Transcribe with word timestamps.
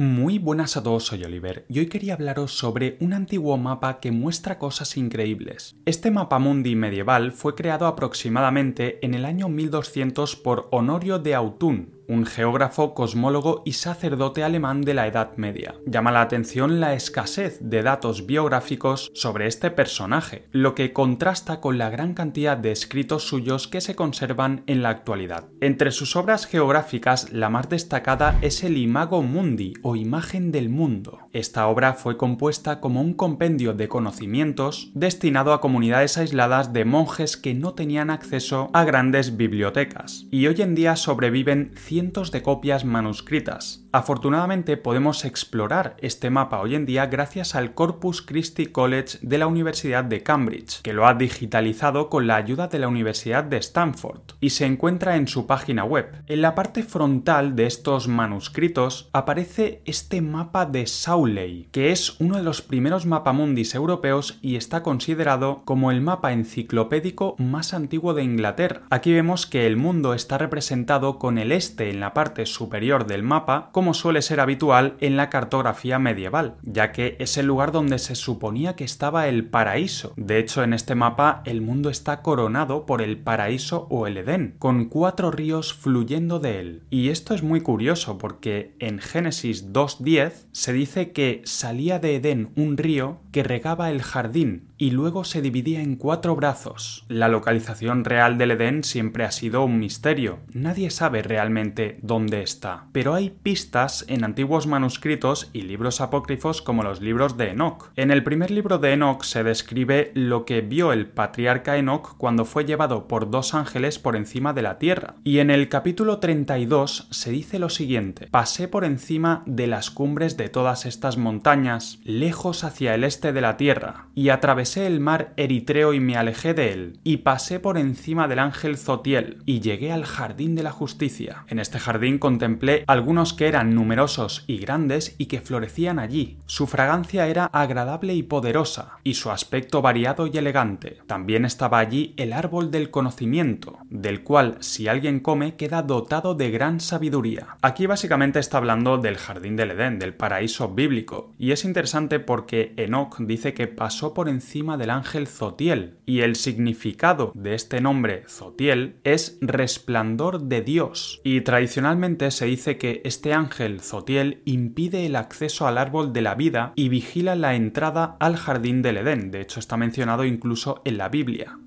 Muy 0.00 0.38
buenas 0.38 0.76
a 0.76 0.84
todos, 0.84 1.06
soy 1.06 1.24
Oliver 1.24 1.66
y 1.68 1.80
hoy 1.80 1.88
quería 1.88 2.14
hablaros 2.14 2.56
sobre 2.56 2.96
un 3.00 3.12
antiguo 3.12 3.56
mapa 3.56 3.98
que 3.98 4.12
muestra 4.12 4.56
cosas 4.56 4.96
increíbles. 4.96 5.74
Este 5.86 6.12
mapa 6.12 6.38
mundi 6.38 6.76
medieval 6.76 7.32
fue 7.32 7.56
creado 7.56 7.84
aproximadamente 7.88 9.04
en 9.04 9.14
el 9.14 9.24
año 9.24 9.48
1200 9.48 10.36
por 10.36 10.68
Honorio 10.70 11.18
de 11.18 11.34
Autun, 11.34 11.97
un 12.08 12.24
geógrafo, 12.24 12.94
cosmólogo 12.94 13.62
y 13.64 13.72
sacerdote 13.72 14.42
alemán 14.42 14.80
de 14.80 14.94
la 14.94 15.06
Edad 15.06 15.36
Media. 15.36 15.74
Llama 15.86 16.10
la 16.10 16.22
atención 16.22 16.80
la 16.80 16.94
escasez 16.94 17.58
de 17.60 17.82
datos 17.82 18.26
biográficos 18.26 19.10
sobre 19.14 19.46
este 19.46 19.70
personaje, 19.70 20.48
lo 20.50 20.74
que 20.74 20.92
contrasta 20.92 21.60
con 21.60 21.76
la 21.76 21.90
gran 21.90 22.14
cantidad 22.14 22.56
de 22.56 22.72
escritos 22.72 23.28
suyos 23.28 23.68
que 23.68 23.82
se 23.82 23.94
conservan 23.94 24.62
en 24.66 24.82
la 24.82 24.88
actualidad. 24.88 25.48
Entre 25.60 25.90
sus 25.90 26.16
obras 26.16 26.46
geográficas, 26.46 27.30
la 27.30 27.50
más 27.50 27.68
destacada 27.68 28.38
es 28.40 28.64
el 28.64 28.78
Imago 28.78 29.22
Mundi 29.22 29.74
o 29.82 29.94
Imagen 29.94 30.50
del 30.50 30.70
Mundo. 30.70 31.18
Esta 31.32 31.68
obra 31.68 31.92
fue 31.92 32.16
compuesta 32.16 32.80
como 32.80 33.02
un 33.02 33.12
compendio 33.12 33.74
de 33.74 33.88
conocimientos 33.88 34.90
destinado 34.94 35.52
a 35.52 35.60
comunidades 35.60 36.16
aisladas 36.16 36.72
de 36.72 36.86
monjes 36.86 37.36
que 37.36 37.52
no 37.52 37.74
tenían 37.74 38.08
acceso 38.08 38.70
a 38.72 38.84
grandes 38.84 39.36
bibliotecas, 39.36 40.26
y 40.30 40.46
hoy 40.46 40.62
en 40.62 40.74
día 40.74 40.96
sobreviven 40.96 41.72
cientos 41.98 42.30
de 42.30 42.42
copias 42.42 42.84
manuscritas. 42.84 43.84
Afortunadamente 43.90 44.76
podemos 44.76 45.24
explorar 45.24 45.96
este 45.98 46.30
mapa 46.30 46.60
hoy 46.60 46.76
en 46.76 46.86
día 46.86 47.06
gracias 47.06 47.56
al 47.56 47.74
Corpus 47.74 48.22
Christi 48.22 48.66
College 48.66 49.18
de 49.22 49.38
la 49.38 49.48
Universidad 49.48 50.04
de 50.04 50.22
Cambridge, 50.22 50.80
que 50.82 50.92
lo 50.92 51.08
ha 51.08 51.14
digitalizado 51.14 52.08
con 52.08 52.28
la 52.28 52.36
ayuda 52.36 52.68
de 52.68 52.78
la 52.78 52.86
Universidad 52.86 53.42
de 53.42 53.56
Stanford, 53.56 54.20
y 54.40 54.50
se 54.50 54.66
encuentra 54.66 55.16
en 55.16 55.26
su 55.26 55.48
página 55.48 55.82
web. 55.82 56.22
En 56.28 56.40
la 56.40 56.54
parte 56.54 56.84
frontal 56.84 57.56
de 57.56 57.66
estos 57.66 58.06
manuscritos 58.06 59.08
aparece 59.12 59.82
este 59.84 60.20
mapa 60.20 60.66
de 60.66 60.86
Sauley, 60.86 61.66
que 61.72 61.90
es 61.90 62.20
uno 62.20 62.36
de 62.36 62.44
los 62.44 62.62
primeros 62.62 63.06
mapamundis 63.06 63.74
europeos 63.74 64.38
y 64.40 64.54
está 64.54 64.84
considerado 64.84 65.62
como 65.64 65.90
el 65.90 66.00
mapa 66.00 66.32
enciclopédico 66.32 67.34
más 67.38 67.74
antiguo 67.74 68.14
de 68.14 68.22
Inglaterra. 68.22 68.82
Aquí 68.90 69.12
vemos 69.12 69.46
que 69.46 69.66
el 69.66 69.76
mundo 69.76 70.14
está 70.14 70.38
representado 70.38 71.18
con 71.18 71.38
el 71.38 71.50
este 71.50 71.87
en 71.90 72.00
la 72.00 72.14
parte 72.14 72.46
superior 72.46 73.06
del 73.06 73.22
mapa, 73.22 73.70
como 73.72 73.94
suele 73.94 74.22
ser 74.22 74.40
habitual 74.40 74.96
en 75.00 75.16
la 75.16 75.30
cartografía 75.30 75.98
medieval, 75.98 76.56
ya 76.62 76.92
que 76.92 77.16
es 77.18 77.36
el 77.36 77.46
lugar 77.46 77.72
donde 77.72 77.98
se 77.98 78.14
suponía 78.14 78.76
que 78.76 78.84
estaba 78.84 79.28
el 79.28 79.46
paraíso. 79.46 80.12
De 80.16 80.38
hecho, 80.38 80.62
en 80.62 80.72
este 80.72 80.94
mapa 80.94 81.42
el 81.44 81.60
mundo 81.60 81.90
está 81.90 82.22
coronado 82.22 82.86
por 82.86 83.02
el 83.02 83.18
paraíso 83.18 83.86
o 83.90 84.06
el 84.06 84.16
Edén, 84.18 84.54
con 84.58 84.86
cuatro 84.86 85.30
ríos 85.30 85.74
fluyendo 85.74 86.38
de 86.38 86.60
él. 86.60 86.82
Y 86.90 87.08
esto 87.08 87.34
es 87.34 87.42
muy 87.42 87.60
curioso 87.60 88.18
porque 88.18 88.74
en 88.78 88.98
Génesis 88.98 89.72
2.10 89.72 90.46
se 90.52 90.72
dice 90.72 91.12
que 91.12 91.42
salía 91.44 91.98
de 91.98 92.16
Edén 92.16 92.50
un 92.56 92.76
río 92.76 93.18
que 93.32 93.42
regaba 93.42 93.90
el 93.90 94.02
jardín 94.02 94.67
y 94.78 94.92
luego 94.92 95.24
se 95.24 95.42
dividía 95.42 95.82
en 95.82 95.96
cuatro 95.96 96.36
brazos. 96.36 97.04
La 97.08 97.28
localización 97.28 98.04
real 98.04 98.38
del 98.38 98.52
Edén 98.52 98.84
siempre 98.84 99.24
ha 99.24 99.32
sido 99.32 99.64
un 99.64 99.78
misterio. 99.78 100.38
Nadie 100.52 100.90
sabe 100.90 101.22
realmente 101.22 101.98
dónde 102.02 102.42
está. 102.42 102.86
Pero 102.92 103.14
hay 103.14 103.30
pistas 103.30 104.04
en 104.08 104.24
antiguos 104.24 104.68
manuscritos 104.68 105.50
y 105.52 105.62
libros 105.62 106.00
apócrifos 106.00 106.62
como 106.62 106.84
los 106.84 107.00
libros 107.00 107.36
de 107.36 107.50
Enoch. 107.50 107.90
En 107.96 108.12
el 108.12 108.22
primer 108.22 108.52
libro 108.52 108.78
de 108.78 108.92
Enoch 108.92 109.24
se 109.24 109.42
describe 109.42 110.12
lo 110.14 110.44
que 110.44 110.60
vio 110.60 110.92
el 110.92 111.08
patriarca 111.08 111.76
Enoch 111.76 112.16
cuando 112.16 112.44
fue 112.44 112.64
llevado 112.64 113.08
por 113.08 113.30
dos 113.30 113.54
ángeles 113.54 113.98
por 113.98 114.14
encima 114.14 114.52
de 114.52 114.62
la 114.62 114.78
tierra. 114.78 115.16
Y 115.24 115.40
en 115.40 115.50
el 115.50 115.68
capítulo 115.68 116.18
32 116.18 117.08
se 117.10 117.30
dice 117.32 117.58
lo 117.58 117.68
siguiente: 117.68 118.28
Pasé 118.30 118.68
por 118.68 118.84
encima 118.84 119.42
de 119.46 119.66
las 119.66 119.90
cumbres 119.90 120.36
de 120.36 120.48
todas 120.48 120.86
estas 120.86 121.16
montañas, 121.16 121.98
lejos 122.04 122.62
hacia 122.62 122.94
el 122.94 123.02
este 123.02 123.32
de 123.32 123.40
la 123.40 123.56
tierra, 123.56 124.06
y 124.14 124.28
atravesé 124.28 124.67
el 124.76 125.00
mar 125.00 125.32
Eritreo 125.36 125.94
y 125.94 126.00
me 126.00 126.16
alejé 126.16 126.54
de 126.54 126.72
él, 126.72 127.00
y 127.04 127.18
pasé 127.18 127.60
por 127.60 127.78
encima 127.78 128.28
del 128.28 128.38
ángel 128.38 128.76
Zotiel, 128.76 129.38
y 129.46 129.60
llegué 129.60 129.92
al 129.92 130.04
jardín 130.04 130.54
de 130.54 130.62
la 130.62 130.72
justicia. 130.72 131.44
En 131.48 131.58
este 131.58 131.78
jardín 131.78 132.18
contemplé 132.18 132.84
algunos 132.86 133.32
que 133.32 133.48
eran 133.48 133.74
numerosos 133.74 134.44
y 134.46 134.58
grandes 134.58 135.14
y 135.18 135.26
que 135.26 135.40
florecían 135.40 135.98
allí. 135.98 136.38
Su 136.46 136.66
fragancia 136.66 137.26
era 137.26 137.46
agradable 137.46 138.14
y 138.14 138.22
poderosa, 138.22 138.98
y 139.04 139.14
su 139.14 139.30
aspecto 139.30 139.82
variado 139.82 140.26
y 140.26 140.36
elegante. 140.36 140.98
También 141.06 141.44
estaba 141.44 141.78
allí 141.78 142.14
el 142.16 142.32
árbol 142.32 142.70
del 142.70 142.90
conocimiento, 142.90 143.78
del 143.88 144.22
cual 144.22 144.56
si 144.60 144.88
alguien 144.88 145.20
come 145.20 145.56
queda 145.56 145.82
dotado 145.82 146.34
de 146.34 146.50
gran 146.50 146.80
sabiduría. 146.80 147.56
Aquí 147.62 147.86
básicamente 147.86 148.38
está 148.38 148.58
hablando 148.58 148.98
del 148.98 149.16
jardín 149.16 149.56
del 149.56 149.70
Edén, 149.70 149.98
del 149.98 150.14
paraíso 150.14 150.68
bíblico, 150.68 151.32
y 151.38 151.52
es 151.52 151.64
interesante 151.64 152.20
porque 152.20 152.74
Enoch 152.76 153.18
dice 153.20 153.54
que 153.54 153.66
pasó 153.66 154.14
por 154.14 154.28
encima 154.28 154.57
del 154.58 154.90
ángel 154.90 155.26
Zotiel, 155.26 155.98
y 156.04 156.20
el 156.20 156.36
significado 156.36 157.32
de 157.34 157.54
este 157.54 157.80
nombre 157.80 158.24
Zotiel 158.28 158.96
es 159.04 159.38
resplandor 159.40 160.42
de 160.42 160.62
Dios, 160.62 161.20
y 161.24 161.40
tradicionalmente 161.42 162.30
se 162.30 162.46
dice 162.46 162.76
que 162.76 163.00
este 163.04 163.32
ángel 163.32 163.80
Zotiel 163.80 164.42
impide 164.44 165.06
el 165.06 165.16
acceso 165.16 165.66
al 165.66 165.78
árbol 165.78 166.12
de 166.12 166.22
la 166.22 166.34
vida 166.34 166.72
y 166.76 166.88
vigila 166.88 167.36
la 167.36 167.54
entrada 167.54 168.16
al 168.20 168.36
jardín 168.36 168.82
del 168.82 168.98
Edén, 168.98 169.30
de 169.30 169.40
hecho 169.40 169.60
está 169.60 169.76
mencionado 169.76 170.24
incluso 170.24 170.82
en 170.84 170.98
la 170.98 171.08
Biblia. 171.08 171.58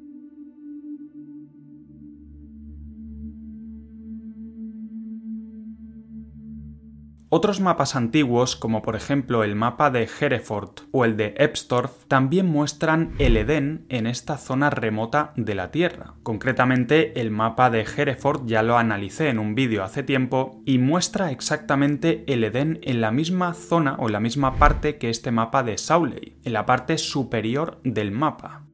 Otros 7.34 7.62
mapas 7.62 7.96
antiguos, 7.96 8.58
como 8.58 8.82
por 8.82 8.98
ejemplo 8.98 9.46
el 9.46 9.56
mapa 9.56 9.90
de 9.90 10.06
Hereford 10.20 10.82
o 10.92 11.06
el 11.06 11.16
de 11.16 11.34
Ebstorf, 11.38 12.04
también 12.10 12.46
muestran 12.46 13.14
el 13.20 13.38
Edén 13.38 13.86
en 13.88 14.06
esta 14.06 14.38
zona 14.38 14.70
remota 14.70 15.32
de 15.38 15.56
la 15.56 15.72
Tierra. 15.72 16.16
Concretamente, 16.24 17.22
el 17.22 17.32
mapa 17.32 17.70
de 17.70 17.86
Hereford 17.86 18.48
ya 18.48 18.64
lo 18.64 18.78
analicé 18.78 19.30
en 19.30 19.40
un 19.40 19.56
vídeo 19.56 19.86
hace 19.86 20.04
tiempo 20.04 20.62
y 20.66 20.78
muestra 20.78 21.32
exactamente 21.32 22.26
el 22.28 22.44
Edén 22.44 22.82
en 22.84 23.00
la 23.00 23.12
misma 23.12 23.54
zona 23.54 23.96
o 23.98 24.08
en 24.08 24.12
la 24.12 24.20
misma 24.20 24.58
parte 24.58 24.98
que 24.98 25.10
este 25.10 25.32
mapa 25.32 25.64
de 25.64 25.78
Sauley, 25.78 26.36
en 26.44 26.52
la 26.52 26.66
parte 26.66 26.98
superior 26.98 27.80
del 27.86 28.12
mapa. 28.12 28.66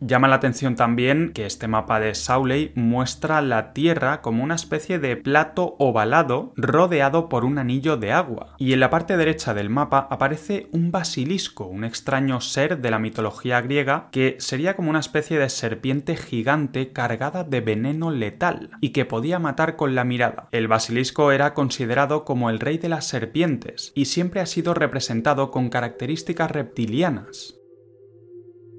Llama 0.00 0.28
la 0.28 0.36
atención 0.36 0.76
también 0.76 1.32
que 1.32 1.44
este 1.44 1.66
mapa 1.66 1.98
de 1.98 2.14
Sauley 2.14 2.70
muestra 2.76 3.42
la 3.42 3.72
Tierra 3.72 4.20
como 4.22 4.44
una 4.44 4.54
especie 4.54 5.00
de 5.00 5.16
plato 5.16 5.74
ovalado 5.80 6.52
rodeado 6.56 7.28
por 7.28 7.44
un 7.44 7.58
anillo 7.58 7.96
de 7.96 8.12
agua. 8.12 8.54
Y 8.58 8.72
en 8.72 8.80
la 8.80 8.90
parte 8.90 9.16
derecha 9.16 9.54
del 9.54 9.70
mapa 9.70 10.06
aparece 10.10 10.68
un 10.72 10.92
basilisco, 10.92 11.66
un 11.66 11.82
extraño 11.82 12.40
ser 12.40 12.80
de 12.80 12.90
la 12.92 13.00
mitología 13.00 13.60
griega 13.60 14.08
que 14.12 14.36
sería 14.38 14.76
como 14.76 14.90
una 14.90 15.00
especie 15.00 15.38
de 15.38 15.48
serpiente 15.48 16.16
gigante 16.16 16.92
cargada 16.92 17.42
de 17.42 17.60
veneno 17.60 18.12
letal 18.12 18.70
y 18.80 18.90
que 18.90 19.04
podía 19.04 19.40
matar 19.40 19.74
con 19.74 19.96
la 19.96 20.04
mirada. 20.04 20.48
El 20.52 20.68
basilisco 20.68 21.32
era 21.32 21.54
considerado 21.54 22.24
como 22.24 22.50
el 22.50 22.60
rey 22.60 22.78
de 22.78 22.88
las 22.88 23.06
serpientes 23.06 23.92
y 23.96 24.04
siempre 24.04 24.40
ha 24.40 24.46
sido 24.46 24.74
representado 24.74 25.50
con 25.50 25.70
características 25.70 26.52
reptilianas. 26.52 27.57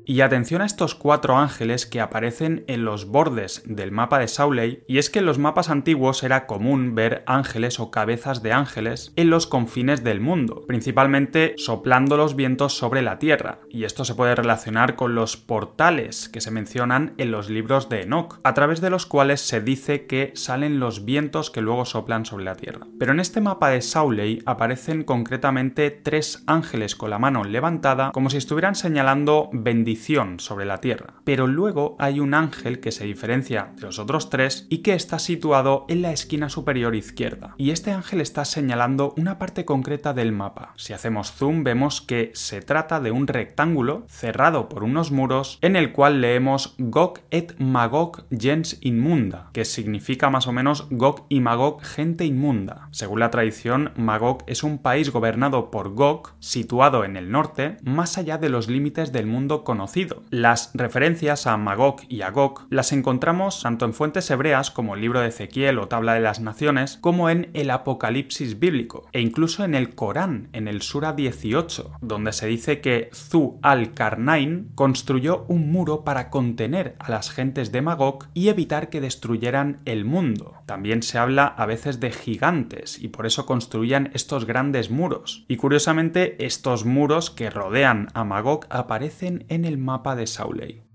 Y 0.10 0.22
atención 0.22 0.64
a 0.64 0.66
estos 0.66 0.96
cuatro 0.96 1.38
ángeles 1.38 1.86
que 1.86 2.02
aparecen 2.02 2.64
en 2.66 2.84
los 2.84 3.06
bordes 3.06 3.62
del 3.68 3.92
mapa 3.92 4.18
de 4.18 4.28
Sauley, 4.28 4.84
y 4.88 4.98
es 4.98 5.12
que 5.12 5.20
en 5.20 5.28
los 5.28 5.38
mapas 5.38 5.70
antiguos 5.70 6.24
era 6.24 6.48
común 6.48 6.96
ver 6.96 7.22
ángeles 7.28 7.80
o 7.80 7.92
cabezas 7.92 8.42
de 8.42 8.52
ángeles 8.52 9.14
en 9.18 9.30
los 9.30 9.46
confines 9.46 10.04
del 10.04 10.20
mundo, 10.20 10.64
principalmente 10.68 11.54
soplando 11.58 12.18
los 12.18 12.36
vientos 12.36 12.76
sobre 12.76 13.04
la 13.04 13.20
tierra, 13.20 13.60
y 13.70 13.84
esto 13.84 14.04
se 14.04 14.16
puede 14.16 14.34
relacionar 14.34 14.96
con 14.96 15.14
los 15.14 15.38
portales 15.38 16.28
que 16.28 16.42
se 16.42 16.50
mencionan 16.50 17.14
en 17.20 17.30
los 17.30 17.52
libros 17.52 17.88
de 17.88 18.02
Enoch, 18.02 18.40
a 18.44 18.56
través 18.56 18.82
de 18.82 18.90
los 18.90 19.06
cuales 19.06 19.42
se 19.42 19.62
dice 19.62 20.08
que 20.08 20.32
salen 20.34 20.80
los 20.80 21.06
vientos 21.06 21.52
que 21.52 21.62
luego 21.62 21.86
soplan 21.86 22.26
sobre 22.26 22.46
la 22.46 22.56
tierra. 22.56 22.88
Pero 22.98 23.12
en 23.12 23.20
este 23.20 23.42
mapa 23.42 23.70
de 23.70 23.84
Sauley 23.84 24.42
aparecen 24.48 25.04
concretamente 25.04 25.92
tres 25.92 26.44
ángeles 26.48 26.96
con 26.96 27.12
la 27.12 27.20
mano 27.20 27.44
levantada 27.44 28.12
como 28.12 28.32
si 28.32 28.38
estuvieran 28.38 28.74
señalando 28.74 29.52
bendiciones 29.54 29.99
sobre 30.40 30.66
la 30.66 30.80
tierra. 30.80 31.14
Pero 31.24 31.46
luego 31.46 31.96
hay 32.00 32.20
un 32.20 32.34
ángel 32.34 32.80
que 32.80 32.92
se 32.92 33.04
diferencia 33.04 33.74
de 33.76 33.84
los 33.84 34.00
otros 34.00 34.30
tres 34.30 34.66
y 34.70 34.80
que 34.80 34.94
está 34.94 35.20
situado 35.20 35.86
en 35.90 36.02
la 36.02 36.12
esquina 36.12 36.50
superior 36.50 36.96
izquierda. 36.96 37.54
Y 37.58 37.72
este 37.72 37.92
ángel 37.92 38.22
está 38.22 38.46
señalando 38.46 39.14
una 39.18 39.38
parte 39.38 39.66
concreta 39.66 40.14
del 40.14 40.32
mapa. 40.32 40.74
Si 40.78 40.94
hacemos 40.94 41.32
zoom 41.34 41.64
vemos 41.64 42.02
que 42.02 42.32
se 42.34 42.62
trata 42.62 43.00
de 43.00 43.12
un 43.12 43.28
rectángulo 43.28 44.06
cerrado 44.08 44.70
por 44.70 44.84
unos 44.84 45.12
muros 45.12 45.60
en 45.62 45.76
el 45.76 45.92
cual 45.92 46.22
leemos 46.22 46.76
Gog 46.78 47.20
et 47.30 47.60
Magog 47.60 48.26
gens 48.32 48.78
inmunda, 48.82 49.50
que 49.54 49.66
significa 49.66 50.30
más 50.30 50.48
o 50.48 50.54
menos 50.54 50.88
Gog 50.90 51.26
y 51.30 51.42
Magog 51.42 51.84
gente 51.84 52.26
inmunda. 52.26 52.88
Según 52.92 53.20
la 53.20 53.32
tradición, 53.32 53.92
Magog 53.96 54.44
es 54.48 54.64
un 54.64 54.78
país 54.80 55.12
gobernado 55.12 55.72
por 55.72 55.94
Gog, 55.94 56.34
situado 56.40 57.04
en 57.04 57.18
el 57.18 57.32
norte, 57.32 57.78
más 57.84 58.18
allá 58.18 58.38
de 58.38 58.50
los 58.50 58.70
límites 58.70 59.12
del 59.12 59.28
mundo 59.28 59.64
conocido 59.64 59.89
conocido. 59.90 60.24
Las 60.30 60.70
referencias 60.76 61.48
a 61.48 61.58
Magog 61.58 62.02
y 62.10 62.22
Agog 62.22 62.68
las 62.70 62.92
encontramos 62.92 63.64
tanto 63.64 63.86
en 63.86 63.94
fuentes 63.94 64.30
hebreas 64.30 64.70
como 64.70 64.94
el 64.94 65.02
libro 65.02 65.22
de 65.22 65.30
Ezequiel 65.30 65.80
o 65.80 65.88
Tabla 65.88 66.14
de 66.14 66.20
las 66.20 66.40
Naciones, 66.40 67.00
como 67.02 67.30
en 67.30 67.50
el 67.54 67.72
Apocalipsis 67.72 68.60
bíblico, 68.60 69.08
e 69.14 69.22
incluso 69.22 69.64
en 69.64 69.74
el 69.74 69.96
Corán, 69.96 70.50
en 70.54 70.68
el 70.68 70.84
Sura 70.84 71.14
18, 71.14 71.94
donde 72.02 72.34
se 72.34 72.46
dice 72.46 72.82
que 72.82 73.10
Zu 73.14 73.60
al-Karnain 73.64 74.70
construyó 74.76 75.46
un 75.48 75.72
muro 75.72 76.04
para 76.04 76.30
contener 76.30 76.96
a 77.00 77.10
las 77.10 77.32
gentes 77.32 77.72
de 77.72 77.82
Magog 77.82 78.28
y 78.36 78.50
evitar 78.50 78.90
que 78.90 79.02
destruyeran 79.02 79.80
el 79.86 80.06
mundo. 80.06 80.54
También 80.68 81.02
se 81.02 81.18
habla 81.18 81.46
a 81.46 81.66
veces 81.66 82.00
de 82.00 82.12
gigantes 82.12 83.02
y 83.02 83.08
por 83.08 83.26
eso 83.26 83.48
construían 83.48 84.12
estos 84.14 84.46
grandes 84.46 84.92
muros. 84.92 85.46
Y 85.48 85.56
curiosamente, 85.56 86.46
estos 86.46 86.86
muros 86.86 87.32
que 87.32 87.50
rodean 87.50 88.10
a 88.14 88.24
Magog 88.24 88.68
aparecen 88.70 89.46
en 89.50 89.66
el 89.66 89.79
mapa 89.80 90.16
de 90.16 90.28
Sauley. 90.28 90.89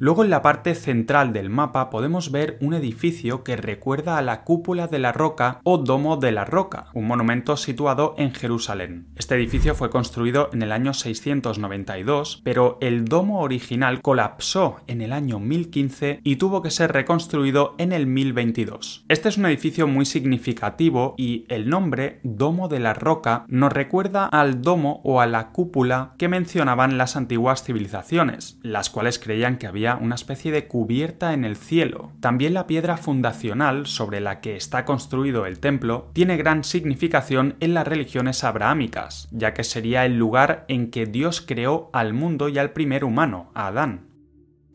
Luego 0.00 0.22
en 0.22 0.30
la 0.30 0.42
parte 0.42 0.76
central 0.76 1.32
del 1.32 1.50
mapa 1.50 1.90
podemos 1.90 2.30
ver 2.30 2.56
un 2.60 2.72
edificio 2.72 3.42
que 3.42 3.56
recuerda 3.56 4.16
a 4.16 4.22
la 4.22 4.44
cúpula 4.44 4.86
de 4.86 5.00
la 5.00 5.10
roca 5.10 5.60
o 5.64 5.78
domo 5.78 6.16
de 6.16 6.30
la 6.30 6.44
roca, 6.44 6.86
un 6.94 7.08
monumento 7.08 7.56
situado 7.56 8.14
en 8.16 8.32
Jerusalén. 8.32 9.08
Este 9.16 9.34
edificio 9.34 9.74
fue 9.74 9.90
construido 9.90 10.50
en 10.52 10.62
el 10.62 10.70
año 10.70 10.94
692, 10.94 12.42
pero 12.44 12.78
el 12.80 13.06
domo 13.06 13.40
original 13.40 14.00
colapsó 14.00 14.76
en 14.86 15.00
el 15.00 15.12
año 15.12 15.40
1015 15.40 16.20
y 16.22 16.36
tuvo 16.36 16.62
que 16.62 16.70
ser 16.70 16.92
reconstruido 16.92 17.74
en 17.78 17.90
el 17.90 18.06
1022. 18.06 19.04
Este 19.08 19.28
es 19.28 19.36
un 19.36 19.46
edificio 19.46 19.88
muy 19.88 20.04
significativo 20.04 21.16
y 21.16 21.44
el 21.48 21.68
nombre 21.68 22.20
Domo 22.22 22.68
de 22.68 22.78
la 22.78 22.94
Roca 22.94 23.44
nos 23.48 23.72
recuerda 23.72 24.26
al 24.26 24.62
domo 24.62 25.00
o 25.02 25.20
a 25.20 25.26
la 25.26 25.48
cúpula 25.50 26.14
que 26.18 26.28
mencionaban 26.28 26.98
las 26.98 27.16
antiguas 27.16 27.64
civilizaciones, 27.64 28.60
las 28.62 28.90
cuales 28.90 29.18
creían 29.18 29.58
que 29.58 29.66
había 29.66 29.87
una 29.96 30.14
especie 30.14 30.52
de 30.52 30.66
cubierta 30.66 31.32
en 31.32 31.44
el 31.44 31.56
cielo. 31.56 32.12
También 32.20 32.54
la 32.54 32.66
piedra 32.66 32.96
fundacional 32.96 33.86
sobre 33.86 34.20
la 34.20 34.40
que 34.40 34.56
está 34.56 34.84
construido 34.84 35.46
el 35.46 35.60
templo 35.60 36.10
tiene 36.12 36.36
gran 36.36 36.64
significación 36.64 37.56
en 37.60 37.74
las 37.74 37.86
religiones 37.86 38.44
abrahámicas, 38.44 39.28
ya 39.30 39.54
que 39.54 39.64
sería 39.64 40.04
el 40.04 40.18
lugar 40.18 40.64
en 40.68 40.90
que 40.90 41.06
Dios 41.06 41.40
creó 41.40 41.90
al 41.92 42.12
mundo 42.12 42.48
y 42.48 42.58
al 42.58 42.70
primer 42.72 43.04
humano, 43.04 43.50
a 43.54 43.68
Adán. 43.68 44.07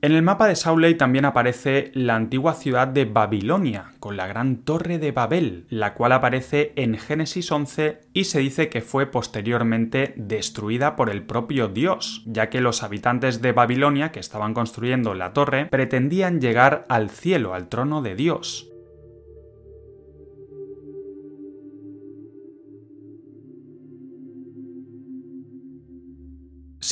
En 0.03 0.11
el 0.11 0.21
mapa 0.21 0.47
de 0.47 0.57
Sauley 0.57 0.95
también 0.95 1.23
aparece 1.23 1.89
la 1.93 2.17
antigua 2.17 2.55
ciudad 2.55 2.89
de 2.89 3.05
Babilonia, 3.05 3.93
con 4.01 4.17
la 4.17 4.27
gran 4.27 4.57
torre 4.57 4.99
de 4.99 5.13
Babel, 5.13 5.65
la 5.69 5.93
cual 5.93 6.11
aparece 6.11 6.73
en 6.75 6.97
Génesis 6.97 7.49
11 7.49 8.01
y 8.11 8.25
se 8.25 8.39
dice 8.39 8.67
que 8.67 8.81
fue 8.81 9.05
posteriormente 9.05 10.13
destruida 10.17 10.97
por 10.97 11.09
el 11.09 11.23
propio 11.23 11.69
Dios, 11.69 12.21
ya 12.25 12.49
que 12.49 12.59
los 12.59 12.83
habitantes 12.83 13.41
de 13.41 13.53
Babilonia 13.53 14.11
que 14.11 14.19
estaban 14.19 14.53
construyendo 14.53 15.13
la 15.13 15.31
torre 15.31 15.67
pretendían 15.67 16.41
llegar 16.41 16.83
al 16.89 17.09
cielo, 17.09 17.53
al 17.53 17.69
trono 17.69 18.01
de 18.01 18.15
Dios. 18.15 18.72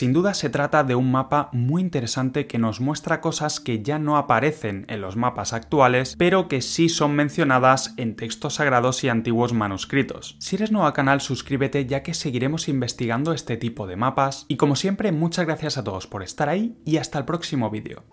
Sin 0.01 0.13
duda 0.13 0.33
se 0.33 0.49
trata 0.49 0.83
de 0.83 0.95
un 0.95 1.11
mapa 1.11 1.51
muy 1.53 1.79
interesante 1.79 2.47
que 2.47 2.57
nos 2.57 2.81
muestra 2.81 3.21
cosas 3.21 3.59
que 3.59 3.83
ya 3.83 3.99
no 3.99 4.17
aparecen 4.17 4.87
en 4.89 4.99
los 4.99 5.15
mapas 5.15 5.53
actuales, 5.53 6.15
pero 6.17 6.47
que 6.47 6.63
sí 6.63 6.89
son 6.89 7.13
mencionadas 7.13 7.93
en 7.97 8.15
textos 8.15 8.55
sagrados 8.55 9.03
y 9.03 9.09
antiguos 9.09 9.53
manuscritos. 9.53 10.37
Si 10.39 10.55
eres 10.55 10.71
nuevo 10.71 10.87
al 10.87 10.93
canal, 10.93 11.21
suscríbete 11.21 11.85
ya 11.85 12.01
que 12.01 12.15
seguiremos 12.15 12.67
investigando 12.67 13.31
este 13.31 13.57
tipo 13.57 13.85
de 13.85 13.95
mapas 13.95 14.47
y 14.47 14.57
como 14.57 14.75
siempre, 14.75 15.11
muchas 15.11 15.45
gracias 15.45 15.77
a 15.77 15.83
todos 15.83 16.07
por 16.07 16.23
estar 16.23 16.49
ahí 16.49 16.75
y 16.83 16.97
hasta 16.97 17.19
el 17.19 17.25
próximo 17.25 17.69
vídeo. 17.69 18.03